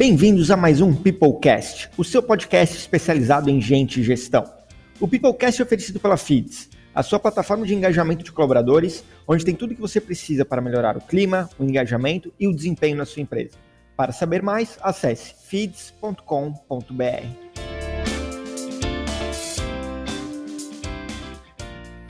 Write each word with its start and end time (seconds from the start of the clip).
Bem-vindos 0.00 0.50
a 0.50 0.56
mais 0.56 0.80
um 0.80 0.94
Peoplecast, 0.94 1.90
o 1.94 2.02
seu 2.02 2.22
podcast 2.22 2.74
especializado 2.74 3.50
em 3.50 3.60
gente 3.60 4.00
e 4.00 4.02
gestão. 4.02 4.50
O 4.98 5.06
Peoplecast 5.06 5.60
é 5.60 5.62
oferecido 5.62 6.00
pela 6.00 6.16
Feeds, 6.16 6.70
a 6.94 7.02
sua 7.02 7.18
plataforma 7.18 7.66
de 7.66 7.74
engajamento 7.74 8.24
de 8.24 8.32
colaboradores, 8.32 9.04
onde 9.28 9.44
tem 9.44 9.54
tudo 9.54 9.72
o 9.72 9.74
que 9.74 9.80
você 9.82 10.00
precisa 10.00 10.42
para 10.42 10.62
melhorar 10.62 10.96
o 10.96 11.02
clima, 11.02 11.50
o 11.58 11.64
engajamento 11.64 12.32
e 12.40 12.48
o 12.48 12.56
desempenho 12.56 12.96
na 12.96 13.04
sua 13.04 13.20
empresa. 13.20 13.58
Para 13.94 14.10
saber 14.10 14.42
mais, 14.42 14.78
acesse 14.80 15.34
feeds.com.br. 15.46 16.14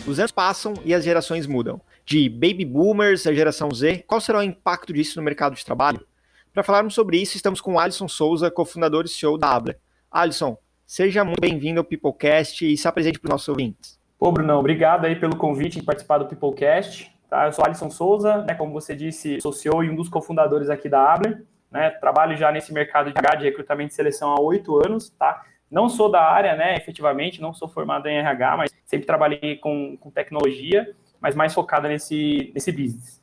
Os 0.06 0.20
anos 0.20 0.30
passam 0.30 0.74
e 0.84 0.94
as 0.94 1.02
gerações 1.02 1.44
mudam. 1.44 1.80
De 2.06 2.28
baby 2.28 2.64
boomers 2.64 3.26
à 3.26 3.34
geração 3.34 3.68
Z, 3.74 4.04
qual 4.06 4.20
será 4.20 4.38
o 4.38 4.44
impacto 4.44 4.92
disso 4.92 5.18
no 5.18 5.24
mercado 5.24 5.56
de 5.56 5.64
trabalho? 5.64 6.06
Para 6.52 6.64
falarmos 6.64 6.94
sobre 6.94 7.16
isso, 7.16 7.36
estamos 7.36 7.60
com 7.60 7.78
Alisson 7.78 8.08
Souza, 8.08 8.50
cofundador 8.50 9.04
e 9.04 9.08
CEO 9.08 9.38
da 9.38 9.54
Abler. 9.54 9.78
Alisson, 10.10 10.58
seja 10.84 11.24
muito 11.24 11.40
bem-vindo 11.40 11.78
ao 11.78 11.84
Peoplecast 11.84 12.66
e 12.66 12.76
se 12.76 12.88
apresente 12.88 13.20
para 13.20 13.28
os 13.28 13.30
nossos 13.30 13.48
ouvintes. 13.48 14.00
Ô, 14.18 14.32
Brunão, 14.32 14.58
obrigado 14.58 15.04
aí 15.04 15.14
pelo 15.14 15.36
convite 15.36 15.78
em 15.78 15.84
participar 15.84 16.18
do 16.18 16.26
Peoplecast. 16.26 17.14
Tá? 17.28 17.46
Eu 17.46 17.52
sou 17.52 17.64
Alisson 17.64 17.88
Souza, 17.88 18.38
né, 18.38 18.54
como 18.54 18.72
você 18.72 18.96
disse, 18.96 19.40
sou 19.40 19.52
CEO 19.52 19.84
e 19.84 19.90
um 19.90 19.94
dos 19.94 20.08
cofundadores 20.08 20.68
aqui 20.68 20.88
da 20.88 21.14
Abler. 21.14 21.44
Né? 21.70 21.88
Trabalho 21.90 22.36
já 22.36 22.50
nesse 22.50 22.74
mercado 22.74 23.12
de 23.12 23.16
RH, 23.16 23.36
de 23.36 23.44
recrutamento 23.44 23.92
e 23.92 23.94
seleção 23.94 24.32
há 24.32 24.40
oito 24.40 24.76
anos. 24.84 25.10
Tá? 25.10 25.44
Não 25.70 25.88
sou 25.88 26.10
da 26.10 26.20
área, 26.20 26.56
né, 26.56 26.74
efetivamente, 26.74 27.40
não 27.40 27.54
sou 27.54 27.68
formado 27.68 28.08
em 28.08 28.18
RH, 28.18 28.56
mas 28.56 28.70
sempre 28.84 29.06
trabalhei 29.06 29.56
com, 29.56 29.96
com 29.98 30.10
tecnologia, 30.10 30.92
mas 31.20 31.36
mais 31.36 31.54
focada 31.54 31.88
nesse, 31.88 32.50
nesse 32.52 32.72
business. 32.72 33.19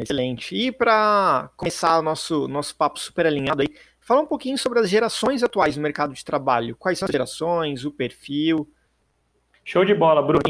Excelente. 0.00 0.54
E 0.54 0.72
para 0.72 1.50
começar 1.56 1.98
o 1.98 2.02
nosso, 2.02 2.48
nosso 2.48 2.76
papo 2.76 2.98
super 2.98 3.26
alinhado 3.26 3.62
aí, 3.62 3.68
fala 4.00 4.22
um 4.22 4.26
pouquinho 4.26 4.56
sobre 4.56 4.78
as 4.78 4.88
gerações 4.88 5.42
atuais 5.42 5.76
no 5.76 5.82
mercado 5.82 6.14
de 6.14 6.24
trabalho. 6.24 6.76
Quais 6.76 6.98
são 6.98 7.06
as 7.06 7.12
gerações, 7.12 7.84
o 7.84 7.90
perfil? 7.90 8.68
Show 9.64 9.84
de 9.84 9.94
bola, 9.94 10.22
Bruno. 10.22 10.40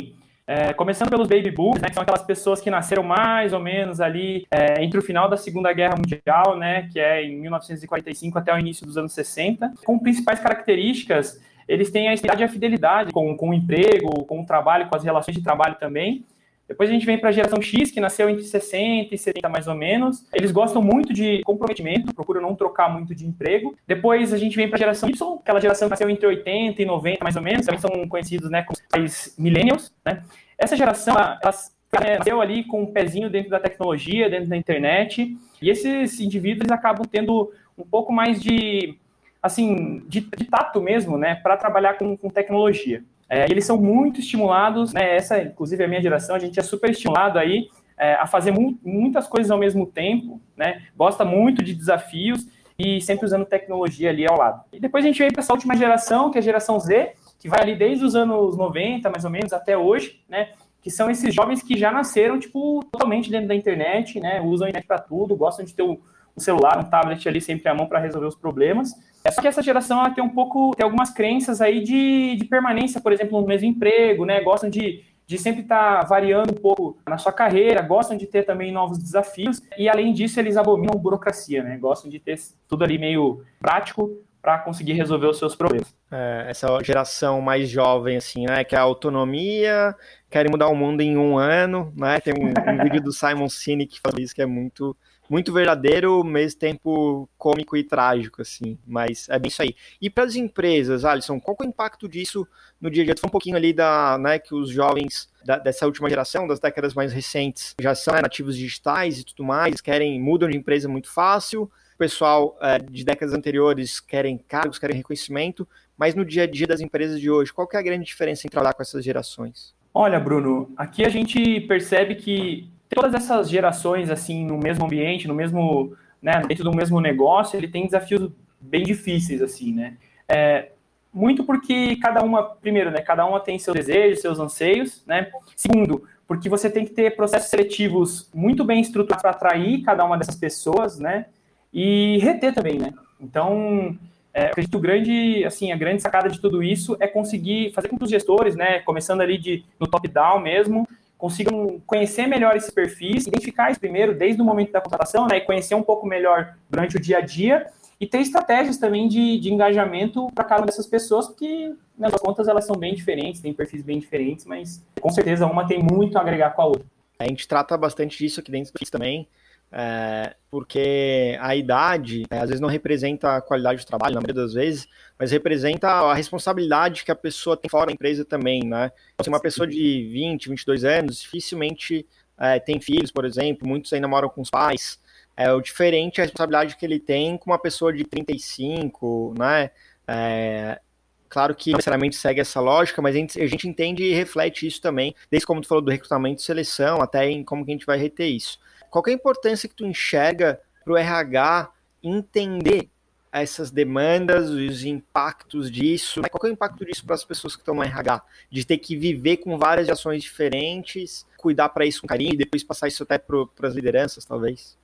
É, 0.47 0.73
começando 0.73 1.11
pelos 1.11 1.29
baby 1.29 1.51
boomers, 1.51 1.83
né, 1.83 1.89
que 1.89 1.95
são 1.95 2.03
aquelas 2.03 2.23
pessoas 2.23 2.59
que 2.59 2.71
nasceram 2.71 3.03
mais 3.03 3.53
ou 3.53 3.61
menos 3.61 4.01
ali 4.01 4.47
é, 4.51 4.83
entre 4.83 4.99
o 4.99 5.03
final 5.03 5.29
da 5.29 5.37
Segunda 5.37 5.71
Guerra 5.75 5.97
Mundial, 5.97 6.57
né, 6.57 6.89
que 6.91 6.99
é 6.99 7.23
em 7.23 7.39
1945 7.39 8.39
até 8.39 8.55
o 8.55 8.59
início 8.59 8.87
dos 8.87 8.97
anos 8.97 9.13
60, 9.13 9.75
com 9.85 9.99
principais 9.99 10.41
características, 10.41 11.39
eles 11.69 11.91
têm 11.91 12.09
a 12.09 12.15
estabilidade 12.15 12.43
e 12.43 12.45
a 12.45 12.49
fidelidade 12.49 13.13
com, 13.13 13.37
com 13.37 13.51
o 13.51 13.55
emprego, 13.55 14.25
com 14.25 14.41
o 14.41 14.47
trabalho, 14.47 14.89
com 14.89 14.97
as 14.97 15.05
relações 15.05 15.37
de 15.37 15.43
trabalho 15.43 15.75
também, 15.79 16.25
depois 16.69 16.91
a 16.91 16.93
gente 16.93 17.07
vem 17.07 17.19
para 17.19 17.31
a 17.31 17.33
geração 17.33 17.63
X, 17.63 17.91
que 17.91 17.99
nasceu 17.99 18.29
entre 18.29 18.45
60 18.45 19.15
e 19.15 19.19
70 19.19 19.49
mais 19.49 19.67
ou 19.67 19.75
menos. 19.75 20.27
Eles 20.35 20.53
gostam 20.53 20.83
muito 20.83 21.15
de 21.15 21.41
comprometimento, 21.43 22.15
procuram 22.15 22.43
não 22.43 22.55
trocar 22.55 22.93
muito 22.93 23.15
de 23.15 23.27
emprego. 23.27 23.75
Depois 23.87 24.35
a 24.35 24.37
gente 24.37 24.55
vem 24.55 24.69
para 24.69 24.77
a 24.77 24.79
geração 24.79 25.09
Y, 25.09 25.39
aquela 25.41 25.61
geração 25.61 25.89
que 25.89 25.91
nasceu 25.91 26.11
entre 26.11 26.27
80 26.27 26.83
e 26.83 26.85
90 26.85 27.25
mais 27.25 27.37
ou 27.37 27.43
menos, 27.43 27.65
também 27.65 27.81
são 27.81 28.07
conhecidos 28.07 28.51
né, 28.51 28.63
como 28.63 29.05
os 29.05 29.35
millennials. 29.39 29.91
Né? 30.05 30.23
Essa 30.59 30.77
geração, 30.77 31.15
ela, 31.15 31.41
ela 31.43 32.19
nasceu 32.19 32.41
ali 32.43 32.63
com 32.65 32.83
um 32.83 32.93
pezinho 32.93 33.31
dentro 33.31 33.49
da 33.49 33.59
tecnologia, 33.59 34.29
dentro 34.29 34.51
da 34.51 34.57
internet, 34.57 35.39
e 35.63 35.71
esses 35.71 36.21
indivíduos 36.21 36.71
acabam 36.71 37.07
tendo 37.11 37.51
um 37.79 37.85
pouco 37.85 38.13
mais 38.13 38.43
de, 38.43 38.95
assim, 39.43 40.03
de, 40.07 40.21
de 40.21 40.45
tato 40.45 40.83
mesmo, 40.83 41.17
né, 41.17 41.37
para 41.37 41.57
trabalhar 41.57 41.95
com, 41.95 42.15
com 42.15 42.29
tecnologia. 42.29 43.03
É, 43.29 43.45
eles 43.51 43.65
são 43.65 43.77
muito 43.77 44.21
estimulados, 44.21 44.93
né? 44.93 45.17
Essa, 45.17 45.43
inclusive, 45.43 45.83
é 45.83 45.87
a 45.87 45.89
minha 45.89 46.01
geração, 46.01 46.35
a 46.35 46.39
gente 46.39 46.59
é 46.59 46.63
super 46.63 46.91
estimulado 46.91 47.39
aí 47.39 47.69
é, 47.99 48.15
a 48.15 48.27
fazer 48.27 48.53
mu 48.53 48.79
muitas 48.83 49.27
coisas 49.27 49.51
ao 49.51 49.59
mesmo 49.59 49.87
tempo, 49.87 50.41
né? 50.57 50.83
Gosta 50.97 51.25
muito 51.25 51.63
de 51.63 51.75
desafios 51.75 52.47
e 52.79 53.01
sempre 53.01 53.27
usando 53.27 53.45
tecnologia 53.45 54.09
ali 54.09 54.27
ao 54.27 54.39
lado. 54.39 54.63
E 54.73 54.79
depois 54.79 55.05
a 55.05 55.09
gente 55.09 55.19
vem 55.19 55.31
para 55.31 55.41
essa 55.41 55.53
última 55.53 55.77
geração, 55.77 56.31
que 56.31 56.39
é 56.39 56.41
a 56.41 56.45
geração 56.45 56.79
Z, 56.79 57.13
que 57.39 57.49
vai 57.49 57.61
ali 57.61 57.75
desde 57.75 58.05
os 58.05 58.15
anos 58.15 58.57
90, 58.57 59.11
mais 59.11 59.25
ou 59.25 59.31
menos, 59.31 59.53
até 59.53 59.77
hoje, 59.77 60.23
né? 60.29 60.51
Que 60.81 60.91
são 60.91 61.11
esses 61.11 61.35
jovens 61.35 61.61
que 61.61 61.77
já 61.77 61.91
nasceram, 61.91 62.39
tipo, 62.39 62.85
totalmente 62.91 63.31
dentro 63.31 63.49
da 63.49 63.55
internet, 63.55 64.21
né? 64.21 64.41
Usam 64.41 64.67
a 64.67 64.71
internet 64.71 64.87
para 64.87 65.01
tudo, 65.01 65.37
gostam 65.37 65.65
de 65.65 65.75
ter 65.75 65.83
o, 65.83 66.01
um 66.39 66.41
celular, 66.41 66.79
um 66.79 66.85
tablet 66.85 67.29
ali 67.29 67.41
sempre 67.41 67.69
à 67.69 67.75
mão 67.75 67.87
para 67.87 67.99
resolver 67.99 68.27
os 68.27 68.37
problemas. 68.37 68.95
É 69.25 69.31
só 69.31 69.43
que 69.43 69.49
essa 69.49 69.63
geração 69.63 69.99
ela 69.99 70.11
tem 70.11 70.23
um 70.23 70.29
pouco, 70.29 70.75
tem 70.75 70.85
algumas 70.85 71.11
crenças 71.11 71.61
aí 71.61 71.83
de, 71.83 72.37
de 72.37 72.45
permanência, 72.45 73.01
por 73.01 73.13
exemplo, 73.13 73.41
no 73.41 73.47
mesmo 73.47 73.67
emprego, 73.67 74.25
né? 74.25 74.41
Gostam 74.41 74.71
de, 74.71 75.05
de 75.27 75.37
sempre 75.37 75.63
estar 75.63 76.01
tá 76.01 76.07
variando 76.07 76.53
um 76.53 76.61
pouco 76.61 76.97
na 77.07 77.19
sua 77.19 77.33
carreira, 77.33 77.83
gostam 77.83 78.17
de 78.17 78.27
ter 78.27 78.45
também 78.45 78.73
novos 78.73 78.99
desafios 78.99 79.61
e 79.77 79.89
além 79.89 80.13
disso 80.13 80.39
eles 80.39 80.57
abominam 80.57 80.99
burocracia, 80.99 81.63
né? 81.63 81.77
Gostam 81.77 82.11
de 82.11 82.19
ter 82.19 82.39
tudo 82.69 82.85
ali 82.85 82.97
meio 82.97 83.45
prático 83.61 84.17
para 84.41 84.59
conseguir 84.59 84.93
resolver 84.93 85.27
os 85.27 85.39
seus 85.39 85.55
problemas. 85.57 85.95
É, 86.11 86.47
essa 86.49 86.83
geração 86.83 87.41
mais 87.41 87.69
jovem, 87.69 88.17
assim, 88.17 88.47
né? 88.47 88.65
Que 88.65 88.77
é 88.77 88.79
a 88.79 88.83
autonomia, 88.83 89.95
querem 90.31 90.51
mudar 90.51 90.69
o 90.69 90.77
mundo 90.77 91.03
em 91.03 91.19
um 91.19 91.37
ano, 91.37 91.93
né? 91.97 92.21
Tem 92.21 92.33
um, 92.33 92.47
um 92.47 92.83
vídeo 92.85 93.03
do 93.03 93.13
Simon 93.13 93.49
Sinek 93.49 93.95
que 93.95 94.01
fala 94.01 94.23
isso 94.23 94.35
que 94.35 94.41
é 94.41 94.47
muito 94.47 94.97
muito 95.29 95.53
verdadeiro, 95.53 96.15
ao 96.15 96.25
mesmo 96.25 96.59
tempo 96.59 97.29
cômico 97.37 97.77
e 97.77 97.85
trágico, 97.85 98.43
assim. 98.43 98.79
Mas 98.87 99.29
é 99.29 99.39
bem 99.39 99.49
isso 99.49 99.63
aí. 99.63 99.75
E 100.01 100.09
para 100.09 100.25
as 100.25 100.37
empresas, 100.37 101.05
Alisson, 101.05 101.41
qual 101.41 101.57
é 101.61 101.65
o 101.65 101.69
impacto 101.69 102.09
disso 102.09 102.47
no 102.81 102.91
dia 102.91 103.03
a 103.03 103.07
dia? 103.07 103.15
Tu 103.15 103.21
falou 103.21 103.31
um 103.31 103.33
pouquinho 103.33 103.57
ali 103.57 103.73
da, 103.73 104.17
né, 104.19 104.39
que 104.39 104.55
os 104.55 104.71
jovens 104.71 105.31
da, 105.45 105.59
dessa 105.59 105.87
última 105.87 106.09
geração, 106.09 106.47
das 106.47 106.59
décadas 106.59 106.95
mais 106.95 107.13
recentes, 107.13 107.75
já 107.81 107.95
são 107.95 108.15
né, 108.15 108.23
nativos 108.23 108.57
digitais 108.57 109.21
e 109.21 109.25
tudo 109.25 109.45
mais, 109.45 109.81
querem, 109.81 110.21
mudam 110.21 110.49
de 110.49 110.57
empresa 110.57 110.89
muito 110.89 111.11
fácil. 111.11 111.71
O 111.95 111.99
pessoal 111.99 112.57
é, 112.61 112.79
de 112.79 113.05
décadas 113.05 113.35
anteriores 113.35 113.99
querem 113.99 114.39
cargos, 114.39 114.79
querem 114.79 114.97
reconhecimento, 114.97 115.67
mas 115.97 116.15
no 116.15 116.25
dia 116.25 116.45
a 116.45 116.47
dia 116.47 116.67
das 116.67 116.81
empresas 116.81 117.21
de 117.21 117.29
hoje, 117.29 117.53
qual 117.53 117.69
é 117.73 117.77
a 117.77 117.83
grande 117.83 118.05
diferença 118.05 118.47
em 118.47 118.51
trabalhar 118.51 118.75
com 118.75 118.83
essas 118.83 119.05
gerações? 119.05 119.75
Olha, 119.93 120.21
Bruno, 120.21 120.73
aqui 120.77 121.05
a 121.05 121.09
gente 121.09 121.61
percebe 121.63 122.15
que 122.15 122.71
todas 122.89 123.15
essas 123.15 123.49
gerações 123.49 124.11
assim 124.11 124.45
no 124.45 124.59
mesmo 124.59 124.85
ambiente, 124.85 125.29
no 125.29 125.35
mesmo, 125.35 125.97
né, 126.21 126.43
dentro 126.47 126.65
do 126.65 126.75
mesmo 126.75 127.01
negócio, 127.01 127.57
ele 127.57 127.69
tem 127.69 127.85
desafios 127.85 128.31
bem 128.61 128.83
difíceis 128.83 129.43
assim, 129.43 129.73
né? 129.73 129.97
É, 130.29 130.71
muito 131.13 131.45
porque 131.45 131.97
cada 131.97 132.23
uma, 132.23 132.43
primeiro, 132.43 132.91
né, 132.91 133.01
cada 133.01 133.25
uma 133.27 133.41
tem 133.41 133.59
seus 133.59 133.77
desejos, 133.77 134.21
seus 134.21 134.39
anseios, 134.39 135.03
né? 135.07 135.31
Segundo, 135.57 136.05
porque 136.27 136.49
você 136.49 136.69
tem 136.69 136.85
que 136.85 136.93
ter 136.93 137.17
processos 137.17 137.49
seletivos 137.49 138.29
muito 138.35 138.65
bem 138.65 138.81
estruturados 138.81 139.23
para 139.23 139.31
atrair 139.31 139.83
cada 139.83 140.05
uma 140.05 140.19
dessas 140.19 140.37
pessoas, 140.37 140.99
né? 140.99 141.27
E 141.73 142.19
reter 142.19 142.55
também, 142.55 142.79
né? 142.79 142.93
Então, 143.21 143.99
é, 144.33 144.47
acredito 144.47 144.79
grande, 144.79 145.45
assim, 145.45 145.73
a 145.73 145.77
grande 145.77 146.03
sacada 146.03 146.29
de 146.29 146.41
tudo 146.41 146.63
isso 146.63 146.97
é 147.01 147.07
conseguir 147.07 147.73
fazer 147.73 147.89
com 147.89 147.97
que 147.99 148.05
os 148.05 148.11
gestores, 148.11 148.55
né, 148.55 148.81
começando 148.81 149.21
ali 149.21 149.39
de 149.39 149.65
no 149.81 149.87
top 149.87 150.07
down 150.07 150.41
mesmo, 150.41 150.87
consigam 151.19 151.83
conhecer 151.85 152.27
melhor 152.29 152.57
esses 152.57 152.71
perfis, 152.71 153.27
identificar 153.27 153.71
isso 153.71 153.81
primeiro 153.81 154.17
desde 154.17 154.41
o 154.41 154.45
momento 154.45 154.71
da 154.71 154.81
contratação, 154.81 155.27
né, 155.27 155.39
e 155.39 155.41
conhecer 155.41 155.75
um 155.75 155.83
pouco 155.83 156.07
melhor 156.07 156.57
durante 156.71 156.97
o 156.97 157.01
dia 157.01 157.19
a 157.19 157.21
dia, 157.21 157.67
e 158.01 158.07
ter 158.07 158.21
estratégias 158.21 158.79
também 158.79 159.09
de, 159.09 159.41
de 159.41 159.53
engajamento 159.53 160.29
para 160.33 160.45
cada 160.45 160.61
uma 160.61 160.67
dessas 160.67 160.87
pessoas, 160.87 161.27
porque, 161.27 161.75
nas 161.99 162.13
contas, 162.13 162.47
elas 162.47 162.65
são 162.65 162.77
bem 162.77 162.95
diferentes, 162.95 163.41
têm 163.41 163.53
perfis 163.53 163.83
bem 163.83 163.99
diferentes, 163.99 164.45
mas 164.45 164.87
com 165.01 165.11
certeza 165.11 165.45
uma 165.47 165.67
tem 165.67 165.83
muito 165.83 166.17
a 166.17 166.21
agregar 166.21 166.51
com 166.51 166.63
a 166.63 166.67
outra. 166.67 166.87
A 167.19 167.27
gente 167.27 167.49
trata 167.49 167.77
bastante 167.77 168.17
disso 168.17 168.39
aqui 168.39 168.53
dentro 168.53 168.73
do 168.73 168.91
também, 168.91 169.27
é, 169.71 170.35
porque 170.51 171.37
a 171.41 171.55
idade 171.55 172.25
é, 172.31 172.39
às 172.39 172.49
vezes 172.49 172.61
não 172.61 172.69
representa 172.69 173.37
a 173.37 173.41
qualidade 173.41 173.85
do 173.85 173.87
trabalho, 173.87 174.15
na 174.15 174.21
maioria 174.21 174.43
das 174.43 174.55
vezes, 174.55 174.89
mas 175.19 175.31
representa 175.31 175.89
a 175.89 176.15
responsabilidade 176.15 177.05
que 177.05 177.11
a 177.11 177.17
pessoa 177.17 177.57
tem 177.57 177.69
fora 177.69 177.87
da 177.87 177.93
empresa 177.93 178.25
também, 178.25 178.65
né? 178.65 178.91
Então, 179.15 179.25
se 179.25 179.29
uma 179.29 179.41
pessoa 179.41 179.67
de 179.67 180.09
20, 180.11 180.49
22 180.49 180.85
anos 180.85 181.21
dificilmente 181.21 182.07
é, 182.39 182.59
tem 182.59 182.81
filhos, 182.81 183.11
por 183.11 183.25
exemplo, 183.25 183.69
muitos 183.69 183.93
ainda 183.93 184.09
moram 184.09 184.29
com 184.29 184.41
os 184.41 184.51
pais, 184.51 184.99
é 185.37 185.53
o 185.53 185.61
diferente 185.61 186.21
a 186.21 186.25
responsabilidade 186.25 186.77
que 186.77 186.87
ele 186.87 186.99
tem 186.99 187.37
com 187.37 187.51
uma 187.51 187.59
pessoa 187.59 187.93
de 187.93 188.05
35, 188.05 189.35
né? 189.39 189.71
É, 190.07 190.81
claro 191.29 191.55
que 191.55 191.73
necessariamente 191.73 192.17
segue 192.17 192.41
essa 192.41 192.59
lógica, 192.59 193.03
mas 193.03 193.15
a 193.15 193.19
gente, 193.19 193.43
a 193.43 193.47
gente 193.47 193.69
entende 193.69 194.03
e 194.03 194.15
reflete 194.15 194.67
isso 194.67 194.81
também, 194.81 195.15
desde 195.31 195.47
como 195.47 195.61
tu 195.61 195.69
falou 195.69 195.85
do 195.85 195.91
recrutamento 195.91 196.41
e 196.41 196.45
seleção, 196.45 197.03
até 197.03 197.29
em 197.29 197.45
como 197.45 197.67
que 197.67 197.71
a 197.71 197.75
gente 197.75 197.85
vai 197.85 197.99
reter 197.99 198.29
isso 198.29 198.59
qual 198.91 199.05
é 199.07 199.11
a 199.11 199.15
importância 199.15 199.69
que 199.69 199.75
tu 199.75 199.87
enxerga 199.87 200.61
para 200.85 200.93
o 200.93 200.97
RH 200.97 201.71
entender 202.03 202.89
essas 203.31 203.71
demandas, 203.71 204.49
os 204.49 204.85
impactos 204.85 205.71
disso, 205.71 206.23
né? 206.23 206.29
qual 206.29 206.47
é 206.47 206.51
o 206.51 206.53
impacto 206.53 206.85
disso 206.85 207.05
para 207.05 207.15
as 207.15 207.25
pessoas 207.25 207.55
que 207.55 207.63
estão 207.63 207.75
no 207.75 207.83
RH? 207.83 208.23
De 208.51 208.65
ter 208.65 208.79
que 208.79 208.97
viver 208.97 209.39
com 209.39 209.59
várias 209.59 209.89
ações 209.89 210.23
diferentes, 210.23 211.27
cuidar 211.37 211.69
para 211.69 211.85
isso 211.85 212.01
com 212.01 212.07
carinho 212.07 212.35
e 212.35 212.37
depois 212.37 212.65
passar 212.65 212.89
isso 212.89 213.03
até 213.03 213.19
para 213.19 213.47
as 213.63 213.75
lideranças, 213.75 214.25
talvez? 214.25 214.77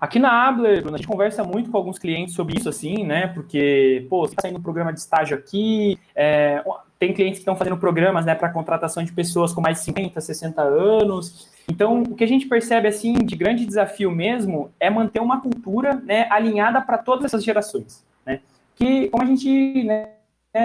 Aqui 0.00 0.20
na 0.20 0.46
Abler, 0.46 0.86
a 0.86 0.96
gente 0.96 1.08
conversa 1.08 1.42
muito 1.42 1.72
com 1.72 1.76
alguns 1.76 1.98
clientes 1.98 2.32
sobre 2.32 2.56
isso, 2.56 2.68
assim, 2.68 3.04
né? 3.04 3.26
Porque, 3.26 4.06
pô, 4.08 4.20
você 4.20 4.32
está 4.32 4.42
saindo 4.42 4.60
um 4.60 4.62
programa 4.62 4.92
de 4.92 5.00
estágio 5.00 5.36
aqui, 5.36 5.98
é, 6.14 6.62
tem 6.98 7.14
clientes 7.14 7.38
que 7.38 7.42
estão 7.42 7.56
fazendo 7.56 7.76
programas 7.76 8.24
né, 8.24 8.34
para 8.34 8.48
contratação 8.48 9.04
de 9.04 9.12
pessoas 9.12 9.52
com 9.52 9.60
mais 9.60 9.78
de 9.78 9.84
50, 9.84 10.20
60 10.20 10.60
anos. 10.62 11.48
Então, 11.68 12.02
o 12.02 12.14
que 12.14 12.24
a 12.24 12.28
gente 12.28 12.46
percebe 12.46 12.88
assim 12.88 13.12
de 13.14 13.36
grande 13.36 13.64
desafio 13.64 14.10
mesmo 14.10 14.70
é 14.80 14.90
manter 14.90 15.20
uma 15.20 15.40
cultura 15.40 15.94
né, 15.94 16.26
alinhada 16.30 16.80
para 16.80 16.98
todas 16.98 17.26
essas 17.26 17.44
gerações. 17.44 18.04
Né? 18.26 18.40
Que, 18.74 19.08
como 19.08 19.22
a 19.22 19.26
gente 19.26 19.84
né, 19.84 20.08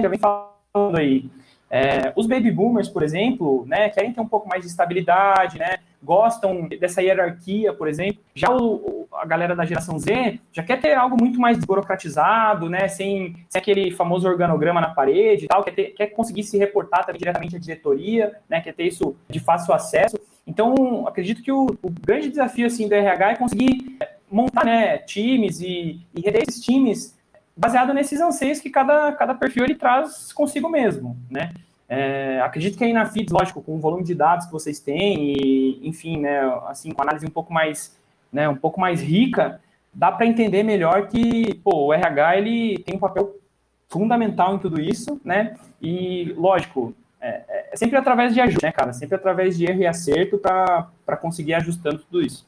já 0.01 0.07
vem 0.07 0.19
falando 0.19 0.97
aí, 0.97 1.30
é, 1.73 2.13
os 2.15 2.27
baby 2.27 2.51
boomers, 2.51 2.87
por 2.87 3.01
exemplo, 3.01 3.65
né, 3.67 3.89
querem 3.89 4.13
ter 4.13 4.21
um 4.21 4.27
pouco 4.27 4.47
mais 4.47 4.61
de 4.61 4.67
estabilidade, 4.67 5.57
né, 5.57 5.77
gostam 6.03 6.67
dessa 6.67 7.01
hierarquia, 7.01 7.73
por 7.73 7.87
exemplo. 7.87 8.21
Já 8.35 8.55
o, 8.55 9.07
a 9.11 9.25
galera 9.25 9.55
da 9.55 9.65
geração 9.65 9.97
Z 9.97 10.39
já 10.51 10.61
quer 10.61 10.79
ter 10.79 10.93
algo 10.93 11.17
muito 11.19 11.39
mais 11.39 11.57
burocratizado, 11.57 12.69
né, 12.69 12.87
sem, 12.87 13.35
sem 13.49 13.59
aquele 13.59 13.89
famoso 13.89 14.27
organograma 14.27 14.79
na 14.79 14.89
parede 14.89 15.45
e 15.45 15.47
tal, 15.47 15.63
quer, 15.63 15.71
ter, 15.71 15.85
quer 15.95 16.07
conseguir 16.07 16.43
se 16.43 16.59
reportar 16.59 17.07
também 17.07 17.17
diretamente 17.17 17.55
à 17.55 17.59
diretoria, 17.59 18.35
né, 18.47 18.61
quer 18.61 18.75
ter 18.75 18.83
isso 18.83 19.15
de 19.27 19.39
fácil 19.39 19.73
acesso. 19.73 20.19
Então, 20.45 21.07
acredito 21.07 21.41
que 21.41 21.51
o, 21.51 21.75
o 21.81 21.89
grande 21.89 22.29
desafio 22.29 22.67
assim, 22.67 22.87
do 22.87 22.93
RH 22.93 23.31
é 23.31 23.35
conseguir 23.35 23.97
montar 24.29 24.63
né, 24.63 24.99
times 24.99 25.59
e, 25.59 26.01
e 26.13 26.21
reter 26.21 26.43
esses 26.47 26.63
times 26.63 27.17
baseado 27.55 27.94
nesses 27.94 28.19
anseios 28.19 28.59
que 28.59 28.69
cada, 28.69 29.11
cada 29.13 29.33
perfil 29.35 29.63
ele 29.63 29.75
traz 29.75 30.33
consigo 30.33 30.69
mesmo, 30.69 31.17
né? 31.29 31.51
É, 31.88 32.41
acredito 32.41 32.77
que 32.77 32.83
aí 32.83 32.94
na 32.94 33.05
FIDS, 33.05 33.31
lógico, 33.31 33.61
com 33.61 33.75
o 33.75 33.79
volume 33.79 34.03
de 34.03 34.15
dados 34.15 34.45
que 34.47 34.51
vocês 34.51 34.79
têm 34.79 35.35
e, 35.38 35.88
enfim, 35.88 36.19
né, 36.19 36.39
assim, 36.67 36.91
com 36.91 37.01
análise 37.01 37.25
um 37.25 37.29
pouco 37.29 37.53
mais, 37.53 37.95
né, 38.31 38.50
um 38.50 38.55
pouco 38.55 38.79
mais 38.79 39.01
rica, 39.01 39.61
dá 39.94 40.11
para 40.11 40.25
entender 40.25 40.63
melhor 40.63 41.07
que, 41.07 41.53
pô, 41.63 41.88
o 41.88 41.94
RH, 41.94 42.38
ele 42.38 42.79
tem 42.79 42.95
um 42.95 43.00
papel 43.00 43.35
fundamental 43.89 44.56
em 44.56 44.59
tudo 44.59 44.81
isso, 44.81 45.21
né, 45.23 45.56
e, 45.79 46.33
lógico, 46.35 46.95
é, 47.21 47.69
é 47.71 47.75
sempre 47.75 47.97
através 47.97 48.33
de 48.33 48.41
ajuda, 48.41 48.65
né, 48.67 48.71
cara, 48.71 48.91
sempre 48.91 49.15
através 49.15 49.56
de 49.56 49.65
erro 49.65 49.81
e 49.81 49.85
acerto 49.85 50.39
para 50.39 51.17
conseguir 51.21 51.53
ajustando 51.53 51.99
tudo 51.99 52.25
isso. 52.25 52.44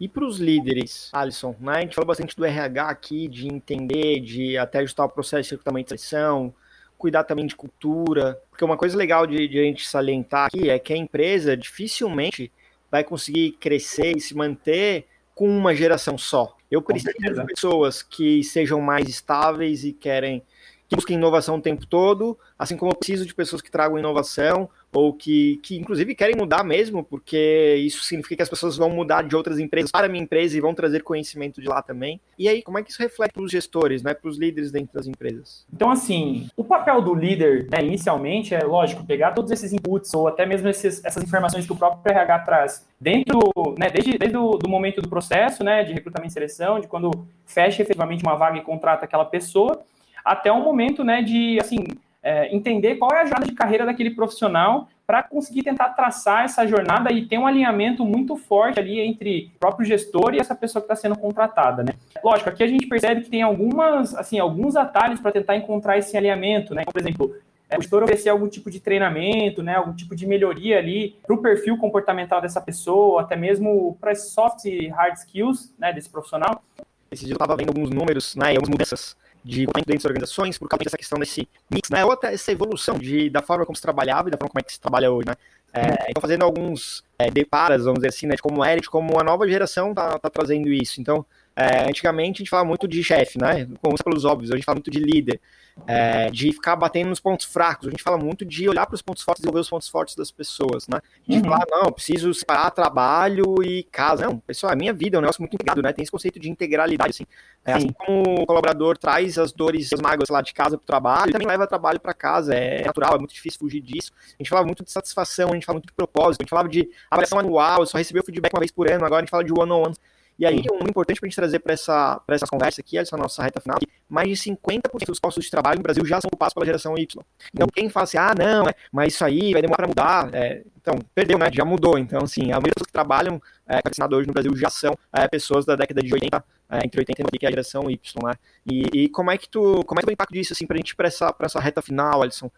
E 0.00 0.08
para 0.08 0.24
os 0.24 0.38
líderes, 0.38 1.10
Alisson, 1.12 1.54
né? 1.60 1.72
a 1.74 1.80
gente 1.82 1.94
falou 1.94 2.08
bastante 2.08 2.34
do 2.34 2.42
RH 2.42 2.88
aqui, 2.88 3.28
de 3.28 3.46
entender, 3.46 4.20
de 4.20 4.56
até 4.56 4.78
ajustar 4.78 5.04
o 5.04 5.10
processo 5.10 5.42
de 5.42 5.50
recrutamento 5.50 5.94
de 5.94 6.00
seleção, 6.00 6.54
cuidar 6.96 7.24
também 7.24 7.46
de 7.46 7.54
cultura, 7.54 8.40
porque 8.48 8.64
uma 8.64 8.78
coisa 8.78 8.96
legal 8.96 9.26
de, 9.26 9.46
de, 9.46 9.58
a 9.58 9.62
gente 9.62 9.86
salientar 9.86 10.46
aqui 10.46 10.70
é 10.70 10.78
que 10.78 10.94
a 10.94 10.96
empresa 10.96 11.54
dificilmente 11.54 12.50
vai 12.90 13.04
conseguir 13.04 13.52
crescer 13.60 14.16
e 14.16 14.20
se 14.20 14.34
manter 14.34 15.06
com 15.34 15.46
uma 15.46 15.74
geração 15.74 16.16
só. 16.16 16.56
Eu 16.70 16.80
preciso 16.80 17.12
de 17.18 17.44
pessoas 17.44 18.02
que 18.02 18.42
sejam 18.42 18.80
mais 18.80 19.06
estáveis 19.06 19.84
e 19.84 19.92
querem 19.92 20.42
que 20.88 20.96
busquem 20.96 21.16
inovação 21.16 21.56
o 21.56 21.62
tempo 21.62 21.86
todo, 21.86 22.38
assim 22.58 22.76
como 22.76 22.90
eu 22.90 22.96
preciso 22.96 23.26
de 23.26 23.34
pessoas 23.34 23.60
que 23.60 23.70
tragam 23.70 23.98
inovação 23.98 24.68
ou 24.92 25.12
que, 25.12 25.58
que 25.62 25.76
inclusive 25.76 26.14
querem 26.14 26.36
mudar 26.36 26.64
mesmo, 26.64 27.04
porque 27.04 27.76
isso 27.78 28.02
significa 28.02 28.36
que 28.36 28.42
as 28.42 28.48
pessoas 28.48 28.76
vão 28.76 28.90
mudar 28.90 29.22
de 29.22 29.36
outras 29.36 29.58
empresas 29.58 29.90
para 29.90 30.06
a 30.06 30.08
minha 30.08 30.22
empresa 30.22 30.56
e 30.56 30.60
vão 30.60 30.74
trazer 30.74 31.02
conhecimento 31.02 31.60
de 31.60 31.68
lá 31.68 31.80
também. 31.80 32.20
E 32.38 32.48
aí, 32.48 32.62
como 32.62 32.78
é 32.78 32.82
que 32.82 32.90
isso 32.90 33.00
reflete 33.00 33.32
para 33.32 33.42
os 33.42 33.50
gestores, 33.50 34.02
né, 34.02 34.14
para 34.14 34.28
os 34.28 34.38
líderes 34.38 34.72
dentro 34.72 34.92
das 34.94 35.06
empresas? 35.06 35.64
Então, 35.72 35.90
assim, 35.90 36.48
o 36.56 36.64
papel 36.64 37.00
do 37.00 37.14
líder, 37.14 37.68
né, 37.70 37.84
inicialmente, 37.84 38.54
é 38.54 38.64
lógico, 38.64 39.04
pegar 39.04 39.32
todos 39.32 39.50
esses 39.50 39.72
inputs 39.72 40.12
ou 40.14 40.26
até 40.26 40.44
mesmo 40.44 40.68
esses, 40.68 41.04
essas 41.04 41.22
informações 41.22 41.66
que 41.66 41.72
o 41.72 41.76
próprio 41.76 42.12
RH 42.12 42.38
traz 42.40 42.86
dentro, 43.00 43.38
né, 43.78 43.88
desde, 43.90 44.18
desde 44.18 44.36
o 44.36 44.56
do 44.56 44.68
momento 44.68 45.00
do 45.00 45.08
processo, 45.08 45.62
né, 45.62 45.84
de 45.84 45.92
recrutamento 45.92 46.30
e 46.30 46.34
seleção, 46.34 46.80
de 46.80 46.88
quando 46.88 47.10
fecha 47.46 47.82
efetivamente 47.82 48.24
uma 48.24 48.36
vaga 48.36 48.58
e 48.58 48.62
contrata 48.62 49.04
aquela 49.04 49.24
pessoa, 49.24 49.82
até 50.24 50.50
o 50.50 50.62
momento, 50.62 51.04
né, 51.04 51.22
de, 51.22 51.58
assim, 51.60 51.78
é, 52.22 52.54
entender 52.54 52.96
qual 52.96 53.12
é 53.12 53.22
a 53.22 53.24
jornada 53.24 53.46
de 53.46 53.54
carreira 53.54 53.86
daquele 53.86 54.10
profissional 54.10 54.88
para 55.06 55.22
conseguir 55.22 55.64
tentar 55.64 55.88
traçar 55.90 56.44
essa 56.44 56.66
jornada 56.66 57.10
e 57.12 57.26
ter 57.26 57.36
um 57.36 57.46
alinhamento 57.46 58.04
muito 58.04 58.36
forte 58.36 58.78
ali 58.78 59.00
entre 59.00 59.50
o 59.56 59.58
próprio 59.58 59.84
gestor 59.84 60.34
e 60.34 60.38
essa 60.38 60.54
pessoa 60.54 60.80
que 60.80 60.92
está 60.92 60.94
sendo 60.94 61.18
contratada, 61.18 61.82
né? 61.82 61.94
Lógico, 62.22 62.48
aqui 62.48 62.62
a 62.62 62.66
gente 62.66 62.86
percebe 62.86 63.22
que 63.22 63.30
tem 63.30 63.42
algumas, 63.42 64.14
assim, 64.14 64.38
alguns 64.38 64.76
atalhos 64.76 65.18
para 65.18 65.32
tentar 65.32 65.56
encontrar 65.56 65.98
esse 65.98 66.16
alinhamento, 66.16 66.76
né? 66.76 66.84
Por 66.84 67.00
exemplo, 67.00 67.34
é, 67.68 67.78
o 67.78 67.80
gestor 67.80 68.02
oferecer 68.02 68.28
algum 68.28 68.48
tipo 68.48 68.70
de 68.70 68.80
treinamento, 68.80 69.62
né, 69.62 69.76
algum 69.76 69.94
tipo 69.94 70.14
de 70.16 70.26
melhoria 70.26 70.78
ali 70.78 71.16
para 71.24 71.34
o 71.34 71.38
perfil 71.38 71.78
comportamental 71.78 72.40
dessa 72.40 72.60
pessoa, 72.60 73.22
até 73.22 73.36
mesmo 73.36 73.96
para 74.00 74.14
soft 74.14 74.64
e 74.64 74.88
hard 74.88 75.16
skills 75.16 75.72
né, 75.78 75.92
desse 75.92 76.10
profissional. 76.10 76.62
Esse 77.10 77.24
dia 77.24 77.32
eu 77.32 77.36
estava 77.36 77.56
vendo 77.56 77.68
alguns 77.68 77.90
números, 77.90 78.34
né, 78.34 78.50
algumas 78.50 78.68
mudanças 78.68 79.16
de 79.44 79.66
dentro 79.86 80.08
organizações, 80.08 80.58
por 80.58 80.68
causa 80.68 80.84
dessa 80.84 80.96
questão 80.96 81.18
desse 81.18 81.48
mix, 81.70 81.88
né? 81.90 82.04
Outra, 82.04 82.32
essa 82.32 82.52
evolução 82.52 82.98
de, 82.98 83.30
da 83.30 83.42
forma 83.42 83.64
como 83.64 83.76
se 83.76 83.82
trabalhava 83.82 84.28
e 84.28 84.30
da 84.30 84.36
forma 84.36 84.50
como 84.50 84.60
é 84.60 84.62
que 84.62 84.72
se 84.72 84.80
trabalha 84.80 85.10
hoje, 85.10 85.26
né? 85.26 85.34
É, 85.72 86.10
então, 86.10 86.20
fazendo 86.20 86.44
alguns 86.44 87.04
é, 87.18 87.30
deparas, 87.30 87.84
vamos 87.84 88.00
dizer 88.00 88.08
assim, 88.08 88.26
né, 88.26 88.34
de 88.34 88.42
como 88.42 88.64
era, 88.64 88.80
de 88.80 88.90
como 88.90 89.18
a 89.20 89.24
nova 89.24 89.48
geração 89.48 89.94
tá, 89.94 90.18
tá 90.18 90.28
trazendo 90.28 90.68
isso. 90.68 91.00
Então, 91.00 91.24
é, 91.60 91.88
antigamente 91.88 92.36
a 92.36 92.40
gente 92.40 92.48
falava 92.48 92.66
muito 92.66 92.88
de 92.88 93.04
chefe, 93.04 93.38
né? 93.38 93.68
Começa 93.82 94.02
pelos 94.02 94.24
óbvios, 94.24 94.50
a 94.50 94.54
gente 94.54 94.64
fala 94.64 94.76
muito 94.76 94.90
de 94.90 94.98
líder, 94.98 95.38
é, 95.86 96.30
de 96.30 96.50
ficar 96.52 96.74
batendo 96.74 97.10
nos 97.10 97.20
pontos 97.20 97.44
fracos. 97.44 97.86
A 97.86 97.90
gente 97.90 98.02
fala 98.02 98.16
muito 98.16 98.46
de 98.46 98.66
olhar 98.66 98.86
para 98.86 98.94
os 98.94 99.02
pontos 99.02 99.22
fortes 99.22 99.40
e 99.40 99.42
desenvolver 99.42 99.60
os 99.60 99.68
pontos 99.68 99.88
fortes 99.88 100.14
das 100.14 100.30
pessoas, 100.30 100.88
né? 100.88 101.02
De 101.28 101.36
uhum. 101.36 101.44
falar, 101.44 101.66
não, 101.70 101.92
preciso 101.92 102.32
separar 102.32 102.70
trabalho 102.70 103.62
e 103.62 103.82
casa. 103.82 104.24
Não, 104.24 104.38
pessoal, 104.38 104.72
a 104.72 104.76
minha 104.76 104.94
vida 104.94 105.16
é 105.16 105.18
um 105.18 105.20
negócio 105.20 105.42
muito 105.42 105.52
integrado, 105.52 105.82
né? 105.82 105.92
Tem 105.92 106.02
esse 106.02 106.10
conceito 106.10 106.40
de 106.40 106.48
integralidade, 106.48 107.10
assim. 107.10 107.26
É, 107.62 107.74
assim 107.74 107.92
como 107.92 108.42
o 108.42 108.46
colaborador 108.46 108.96
traz 108.96 109.36
as 109.36 109.52
dores 109.52 109.92
e 109.92 109.94
as 109.94 110.00
mágoas 110.00 110.30
lá 110.30 110.40
de 110.40 110.54
casa 110.54 110.78
para 110.78 110.82
o 110.82 110.86
trabalho, 110.86 111.26
ele 111.26 111.32
também 111.32 111.48
leva 111.48 111.66
trabalho 111.66 112.00
para 112.00 112.14
casa. 112.14 112.54
É 112.54 112.84
natural, 112.84 113.16
é 113.16 113.18
muito 113.18 113.34
difícil 113.34 113.58
fugir 113.58 113.82
disso. 113.82 114.12
A 114.28 114.42
gente 114.42 114.48
falava 114.48 114.66
muito 114.66 114.82
de 114.82 114.90
satisfação, 114.90 115.50
a 115.50 115.54
gente 115.54 115.66
fala 115.66 115.76
muito 115.76 115.88
de 115.88 115.92
propósito, 115.92 116.40
a 116.40 116.44
gente 116.44 116.50
falava 116.50 116.70
de 116.70 116.88
avaliação 117.10 117.38
anual, 117.38 117.84
só 117.84 117.98
recebeu 117.98 118.24
feedback 118.24 118.54
uma 118.54 118.60
vez 118.60 118.70
por 118.70 118.90
ano, 118.90 119.04
agora 119.04 119.20
a 119.20 119.20
gente 119.20 119.30
fala 119.30 119.44
de 119.44 119.52
one-on-one. 119.52 119.94
E 120.40 120.46
aí, 120.46 120.62
um 120.72 120.88
importante 120.88 121.20
para 121.20 121.26
a 121.26 121.28
gente 121.28 121.36
trazer 121.36 121.58
para 121.58 121.74
essa, 121.74 122.18
essa 122.26 122.46
conversa 122.46 122.80
aqui, 122.80 122.96
essa 122.96 123.14
nossa 123.14 123.42
reta 123.42 123.60
final, 123.60 123.78
mais 124.08 124.26
de 124.26 124.50
50% 124.50 125.06
dos 125.06 125.20
postos 125.20 125.44
de 125.44 125.50
trabalho 125.50 125.76
no 125.76 125.82
Brasil 125.82 126.02
já 126.06 126.18
são 126.18 126.28
ocupados 126.28 126.54
pela 126.54 126.64
geração 126.64 126.96
Y. 126.96 127.22
Então, 127.54 127.68
quem 127.68 127.90
fala 127.90 128.04
assim, 128.04 128.16
ah, 128.16 128.34
não, 128.34 128.66
é, 128.66 128.72
mas 128.90 129.12
isso 129.12 129.22
aí 129.22 129.52
vai 129.52 129.60
demorar 129.60 129.76
para 129.76 129.88
mudar, 129.88 130.34
é, 130.34 130.62
então, 130.80 130.98
perdeu, 131.14 131.36
né? 131.36 131.50
Já 131.52 131.62
mudou. 131.62 131.98
Então, 131.98 132.20
assim, 132.22 132.44
a 132.44 132.54
maioria 132.54 132.72
das 132.74 132.74
pessoas 132.74 132.86
que 132.86 132.92
trabalham 132.92 133.42
é, 133.68 133.82
com 133.82 134.16
hoje 134.16 134.26
no 134.26 134.32
Brasil 134.32 134.56
já 134.56 134.70
são 134.70 134.96
é, 135.12 135.28
pessoas 135.28 135.66
da 135.66 135.76
década 135.76 136.00
de 136.00 136.10
80, 136.10 136.42
é, 136.70 136.86
entre 136.86 137.00
80 137.00 137.20
e 137.20 137.24
90, 137.24 137.38
que 137.38 137.44
é 137.44 137.48
a 137.48 137.52
geração 137.52 137.90
Y, 137.90 138.26
né? 138.26 138.34
E, 138.66 138.82
e, 138.94 139.08
como 139.10 139.30
é 139.30 139.36
que 139.36 139.46
tu, 139.46 139.84
como 139.84 140.00
é 140.00 140.02
que 140.02 140.08
é 140.08 140.10
o 140.10 140.14
impacto 140.14 140.32
disso, 140.32 140.54
assim, 140.54 140.66
para 140.66 140.76
a 140.76 140.78
gente, 140.78 140.96
para 140.96 141.08
essa, 141.08 141.34
essa 141.38 141.60
reta 141.60 141.82
final, 141.82 142.22
Alisson? 142.22 142.50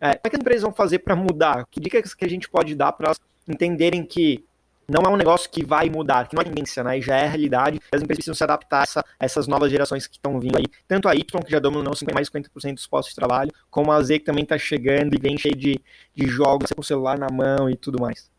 É, 0.00 0.14
como 0.14 0.20
é 0.24 0.30
que 0.30 0.36
as 0.36 0.40
empresas 0.40 0.62
vão 0.62 0.72
fazer 0.72 1.00
para 1.00 1.14
mudar? 1.14 1.66
Que 1.70 1.80
dicas 1.80 2.14
que 2.14 2.24
a 2.24 2.28
gente 2.30 2.48
pode 2.48 2.74
dar 2.74 2.92
para 2.92 3.08
elas 3.08 3.20
entenderem 3.46 4.02
que 4.04 4.42
não 4.88 5.02
é 5.02 5.08
um 5.08 5.16
negócio 5.16 5.50
que 5.50 5.64
vai 5.64 5.90
mudar, 5.90 6.28
que 6.28 6.34
não 6.34 6.42
é 6.42 6.44
tendência, 6.44 6.84
né? 6.84 7.00
Já 7.00 7.16
é 7.16 7.24
a 7.24 7.28
realidade. 7.28 7.80
As 7.90 8.00
empresas 8.00 8.06
precisam 8.06 8.34
se 8.34 8.44
adaptar 8.44 8.80
a 8.80 8.82
essa, 8.82 9.04
essas 9.18 9.48
novas 9.48 9.70
gerações 9.70 10.06
que 10.06 10.16
estão 10.16 10.38
vindo 10.38 10.56
aí. 10.56 10.64
Tanto 10.86 11.08
a 11.08 11.14
Y, 11.14 11.42
que 11.42 11.50
já 11.50 11.58
dominou 11.58 11.92
mais 12.12 12.28
de 12.28 12.32
50% 12.32 12.74
dos 12.74 12.86
postos 12.86 13.12
de 13.12 13.16
trabalho, 13.16 13.52
como 13.70 13.90
a 13.90 14.00
Z, 14.00 14.20
que 14.20 14.24
também 14.24 14.44
está 14.44 14.56
chegando 14.56 15.14
e 15.14 15.20
vem 15.20 15.36
cheio 15.36 15.56
de, 15.56 15.80
de 16.14 16.26
jogos 16.28 16.70
com 16.72 16.80
o 16.80 16.84
celular 16.84 17.18
na 17.18 17.28
mão 17.30 17.68
e 17.68 17.76
tudo 17.76 18.00
mais. 18.00 18.30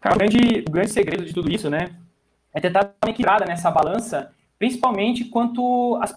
Cara, 0.00 0.16
o 0.16 0.18
grande, 0.18 0.64
o 0.66 0.70
grande 0.70 0.90
segredo 0.90 1.24
de 1.24 1.32
tudo 1.32 1.52
isso, 1.52 1.68
né? 1.68 1.94
É 2.52 2.60
tentar 2.60 2.82
dar 2.84 2.94
uma 3.04 3.10
equilibrada 3.10 3.44
nessa 3.44 3.70
balança, 3.70 4.32
principalmente 4.58 5.24
quanto 5.24 5.98
às, 6.00 6.14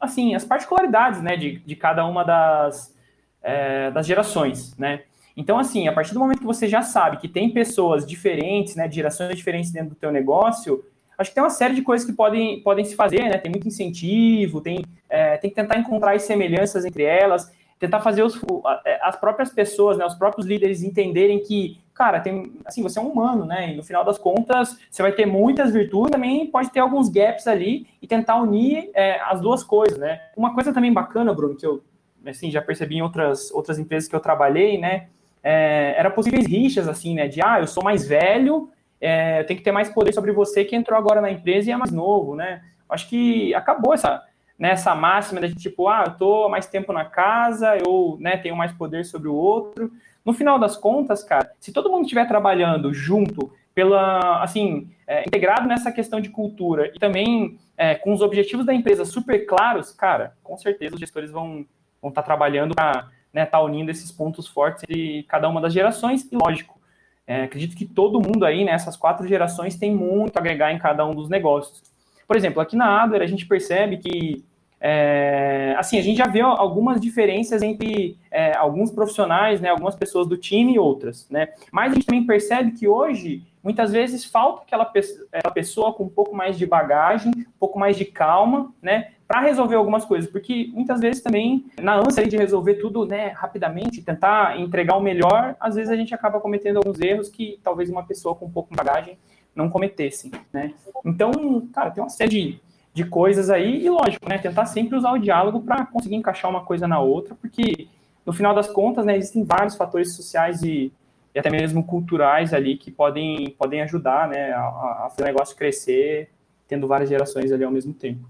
assim, 0.00 0.34
as 0.34 0.44
particularidades, 0.44 1.20
né, 1.22 1.36
de, 1.36 1.58
de 1.58 1.76
cada 1.76 2.04
uma 2.04 2.24
das, 2.24 2.94
é, 3.42 3.90
das 3.90 4.06
gerações, 4.06 4.76
né? 4.76 5.02
Então, 5.38 5.56
assim, 5.56 5.86
a 5.86 5.92
partir 5.92 6.12
do 6.12 6.18
momento 6.18 6.40
que 6.40 6.44
você 6.44 6.66
já 6.66 6.82
sabe 6.82 7.18
que 7.18 7.28
tem 7.28 7.48
pessoas 7.48 8.04
diferentes, 8.04 8.74
né, 8.74 8.88
de 8.88 8.96
gerações 8.96 9.36
diferentes 9.36 9.70
dentro 9.70 9.90
do 9.90 9.94
teu 9.94 10.10
negócio, 10.10 10.84
acho 11.16 11.30
que 11.30 11.34
tem 11.34 11.44
uma 11.44 11.48
série 11.48 11.76
de 11.76 11.82
coisas 11.82 12.04
que 12.04 12.12
podem, 12.12 12.60
podem 12.60 12.84
se 12.84 12.96
fazer, 12.96 13.22
né? 13.22 13.38
Tem 13.38 13.48
muito 13.48 13.68
incentivo, 13.68 14.60
tem, 14.60 14.84
é, 15.08 15.36
tem 15.36 15.48
que 15.48 15.54
tentar 15.54 15.78
encontrar 15.78 16.16
as 16.16 16.22
semelhanças 16.22 16.84
entre 16.84 17.04
elas, 17.04 17.52
tentar 17.78 18.00
fazer 18.00 18.24
os, 18.24 18.36
é, 18.84 18.98
as 19.00 19.14
próprias 19.14 19.50
pessoas, 19.50 19.96
né, 19.96 20.04
os 20.04 20.16
próprios 20.16 20.44
líderes 20.44 20.82
entenderem 20.82 21.40
que, 21.40 21.78
cara, 21.94 22.18
tem, 22.18 22.52
assim, 22.64 22.82
você 22.82 22.98
é 22.98 23.02
um 23.02 23.08
humano, 23.08 23.44
né? 23.44 23.72
E 23.72 23.76
no 23.76 23.84
final 23.84 24.04
das 24.04 24.18
contas, 24.18 24.76
você 24.90 25.02
vai 25.02 25.12
ter 25.12 25.24
muitas 25.24 25.72
virtudes, 25.72 26.10
também 26.10 26.48
pode 26.48 26.70
ter 26.70 26.80
alguns 26.80 27.08
gaps 27.08 27.46
ali 27.46 27.86
e 28.02 28.08
tentar 28.08 28.42
unir 28.42 28.90
é, 28.92 29.20
as 29.20 29.40
duas 29.40 29.62
coisas, 29.62 29.98
né? 29.98 30.20
Uma 30.36 30.52
coisa 30.52 30.72
também 30.72 30.92
bacana, 30.92 31.32
Bruno, 31.32 31.54
que 31.54 31.64
eu 31.64 31.80
assim, 32.26 32.50
já 32.50 32.60
percebi 32.60 32.96
em 32.96 33.02
outras, 33.02 33.52
outras 33.52 33.78
empresas 33.78 34.08
que 34.08 34.16
eu 34.16 34.20
trabalhei, 34.20 34.76
né? 34.76 35.06
É, 35.42 35.94
era 35.96 36.10
possíveis 36.10 36.46
rixas, 36.46 36.88
assim, 36.88 37.14
né? 37.14 37.28
De, 37.28 37.40
ah, 37.42 37.60
eu 37.60 37.66
sou 37.66 37.82
mais 37.82 38.06
velho, 38.06 38.70
é, 39.00 39.40
eu 39.40 39.46
tenho 39.46 39.58
que 39.58 39.64
ter 39.64 39.72
mais 39.72 39.88
poder 39.88 40.12
sobre 40.12 40.32
você 40.32 40.64
que 40.64 40.76
entrou 40.76 40.98
agora 40.98 41.20
na 41.20 41.30
empresa 41.30 41.68
e 41.68 41.72
é 41.72 41.76
mais 41.76 41.92
novo, 41.92 42.34
né? 42.34 42.62
Acho 42.88 43.08
que 43.08 43.54
acabou 43.54 43.94
essa, 43.94 44.22
né, 44.58 44.70
essa 44.70 44.94
máxima 44.94 45.40
de 45.40 45.54
tipo, 45.54 45.88
ah, 45.88 46.04
eu 46.06 46.14
tô 46.14 46.48
mais 46.48 46.66
tempo 46.66 46.92
na 46.92 47.04
casa, 47.04 47.76
eu 47.76 48.16
né, 48.20 48.36
tenho 48.36 48.56
mais 48.56 48.72
poder 48.72 49.04
sobre 49.04 49.28
o 49.28 49.34
outro. 49.34 49.92
No 50.24 50.32
final 50.32 50.58
das 50.58 50.76
contas, 50.76 51.22
cara, 51.22 51.52
se 51.60 51.72
todo 51.72 51.90
mundo 51.90 52.02
estiver 52.02 52.26
trabalhando 52.26 52.92
junto, 52.92 53.52
pela, 53.78 54.42
assim, 54.42 54.90
é, 55.06 55.20
integrado 55.20 55.68
nessa 55.68 55.92
questão 55.92 56.20
de 56.20 56.30
cultura 56.30 56.90
e 56.92 56.98
também 56.98 57.60
é, 57.76 57.94
com 57.94 58.12
os 58.12 58.20
objetivos 58.20 58.66
da 58.66 58.74
empresa 58.74 59.04
super 59.04 59.46
claros, 59.46 59.92
cara, 59.92 60.32
com 60.42 60.56
certeza 60.56 60.96
os 60.96 61.00
gestores 61.00 61.30
vão 61.30 61.64
vão 62.02 62.08
estar 62.08 62.22
trabalhando 62.22 62.74
para 62.74 63.08
né, 63.32 63.46
tá 63.46 63.60
unindo 63.60 63.90
esses 63.90 64.10
pontos 64.10 64.46
fortes 64.46 64.84
de 64.88 65.24
cada 65.28 65.48
uma 65.48 65.60
das 65.60 65.72
gerações 65.72 66.26
e 66.30 66.36
lógico, 66.36 66.78
é, 67.26 67.42
acredito 67.42 67.76
que 67.76 67.84
todo 67.84 68.20
mundo 68.20 68.44
aí, 68.46 68.64
né, 68.64 68.72
essas 68.72 68.96
quatro 68.96 69.28
gerações 69.28 69.76
tem 69.76 69.94
muito 69.94 70.36
a 70.36 70.40
agregar 70.40 70.72
em 70.72 70.78
cada 70.78 71.04
um 71.06 71.14
dos 71.14 71.28
negócios. 71.28 71.82
Por 72.26 72.36
exemplo, 72.36 72.60
aqui 72.60 72.76
na 72.76 73.02
Adler 73.02 73.22
a 73.22 73.26
gente 73.26 73.46
percebe 73.46 73.98
que 73.98 74.44
é, 74.80 75.74
assim, 75.76 75.98
a 75.98 76.02
gente 76.02 76.18
já 76.18 76.26
vê 76.26 76.40
algumas 76.40 77.00
diferenças 77.00 77.62
entre 77.62 78.16
é, 78.30 78.56
alguns 78.56 78.90
profissionais, 78.90 79.60
né, 79.60 79.70
algumas 79.70 79.96
pessoas 79.96 80.26
do 80.26 80.36
time 80.36 80.74
e 80.74 80.78
outras, 80.78 81.28
né? 81.28 81.48
Mas 81.72 81.90
a 81.90 81.94
gente 81.94 82.06
também 82.06 82.24
percebe 82.24 82.72
que 82.72 82.86
hoje, 82.86 83.42
muitas 83.62 83.90
vezes, 83.90 84.24
falta 84.24 84.62
aquela, 84.62 84.84
pe 84.84 85.00
aquela 85.32 85.52
pessoa 85.52 85.92
com 85.92 86.04
um 86.04 86.08
pouco 86.08 86.34
mais 86.34 86.56
de 86.56 86.64
bagagem, 86.64 87.32
um 87.36 87.58
pouco 87.58 87.78
mais 87.78 87.96
de 87.96 88.04
calma, 88.04 88.72
né? 88.80 89.10
Para 89.26 89.40
resolver 89.40 89.74
algumas 89.74 90.04
coisas, 90.04 90.30
porque 90.30 90.70
muitas 90.72 91.00
vezes 91.00 91.22
também, 91.22 91.66
na 91.80 91.96
ânsia 91.96 92.26
de 92.26 92.36
resolver 92.36 92.74
tudo 92.76 93.04
né, 93.04 93.28
rapidamente, 93.28 94.00
tentar 94.00 94.58
entregar 94.58 94.96
o 94.96 95.02
melhor, 95.02 95.54
às 95.60 95.74
vezes 95.74 95.90
a 95.90 95.96
gente 95.96 96.14
acaba 96.14 96.40
cometendo 96.40 96.78
alguns 96.78 96.98
erros 96.98 97.28
que 97.28 97.60
talvez 97.62 97.90
uma 97.90 98.02
pessoa 98.02 98.34
com 98.34 98.46
um 98.46 98.50
pouco 98.50 98.70
de 98.70 98.76
bagagem 98.76 99.18
não 99.54 99.68
cometesse, 99.68 100.30
né? 100.50 100.72
Então, 101.04 101.32
cara, 101.74 101.90
tem 101.90 102.02
uma 102.02 102.08
série 102.08 102.30
de 102.30 102.60
de 102.98 103.04
coisas 103.04 103.48
aí, 103.48 103.84
e 103.84 103.88
lógico, 103.88 104.28
né, 104.28 104.38
tentar 104.38 104.66
sempre 104.66 104.98
usar 104.98 105.12
o 105.12 105.18
diálogo 105.18 105.60
para 105.60 105.86
conseguir 105.86 106.16
encaixar 106.16 106.50
uma 106.50 106.64
coisa 106.64 106.88
na 106.88 106.98
outra, 106.98 107.34
porque 107.36 107.86
no 108.26 108.32
final 108.32 108.52
das 108.52 108.68
contas, 108.68 109.06
né, 109.06 109.16
existem 109.16 109.44
vários 109.44 109.76
fatores 109.76 110.16
sociais 110.16 110.62
e, 110.62 110.92
e 111.32 111.38
até 111.38 111.48
mesmo 111.48 111.84
culturais 111.84 112.52
ali 112.52 112.76
que 112.76 112.90
podem, 112.90 113.54
podem 113.56 113.82
ajudar, 113.82 114.26
né, 114.28 114.52
a, 114.52 114.60
a 115.06 115.08
fazer 115.10 115.22
o 115.22 115.26
negócio 115.26 115.56
crescer, 115.56 116.28
tendo 116.66 116.88
várias 116.88 117.08
gerações 117.08 117.52
ali 117.52 117.62
ao 117.62 117.70
mesmo 117.70 117.94
tempo. 117.94 118.28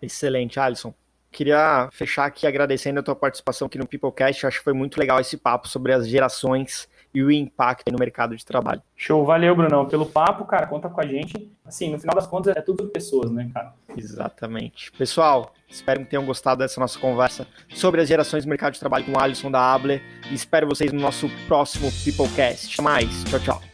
Excelente, 0.00 0.60
Alisson. 0.60 0.94
Queria 1.32 1.88
fechar 1.90 2.26
aqui 2.26 2.46
agradecendo 2.46 3.00
a 3.00 3.02
tua 3.02 3.16
participação 3.16 3.66
aqui 3.66 3.76
no 3.76 3.88
Peoplecast. 3.88 4.46
Acho 4.46 4.58
que 4.58 4.64
foi 4.64 4.72
muito 4.72 5.00
legal 5.00 5.18
esse 5.18 5.36
papo 5.36 5.66
sobre 5.66 5.92
as 5.92 6.06
gerações 6.08 6.88
e 7.14 7.22
o 7.22 7.30
impacto 7.30 7.90
no 7.92 7.98
mercado 7.98 8.36
de 8.36 8.44
trabalho. 8.44 8.82
Show, 8.96 9.24
valeu, 9.24 9.54
Brunão, 9.54 9.86
pelo 9.86 10.06
papo, 10.06 10.44
cara, 10.44 10.66
conta 10.66 10.88
com 10.88 11.00
a 11.00 11.06
gente. 11.06 11.50
Assim, 11.64 11.90
no 11.90 11.98
final 11.98 12.14
das 12.14 12.26
contas, 12.26 12.56
é 12.56 12.60
tudo 12.60 12.88
pessoas, 12.88 13.30
né, 13.30 13.50
cara? 13.54 13.72
Exatamente. 13.96 14.90
Pessoal, 14.92 15.54
espero 15.68 16.00
que 16.00 16.06
tenham 16.06 16.26
gostado 16.26 16.58
dessa 16.58 16.80
nossa 16.80 16.98
conversa 16.98 17.46
sobre 17.70 18.00
as 18.00 18.08
gerações 18.08 18.44
do 18.44 18.48
mercado 18.48 18.72
de 18.72 18.80
trabalho 18.80 19.04
com 19.04 19.12
o 19.12 19.18
Alisson 19.18 19.50
da 19.50 19.72
Abler 19.72 20.02
e 20.30 20.34
espero 20.34 20.66
vocês 20.66 20.92
no 20.92 21.00
nosso 21.00 21.28
próximo 21.46 21.90
Peoplecast. 22.04 22.74
Até 22.74 22.82
mais, 22.82 23.24
tchau, 23.24 23.40
tchau. 23.40 23.73